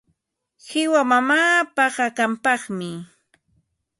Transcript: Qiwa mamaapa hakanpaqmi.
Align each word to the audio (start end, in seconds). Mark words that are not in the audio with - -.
Qiwa 0.65 1.01
mamaapa 1.09 1.83
hakanpaqmi. 1.95 2.89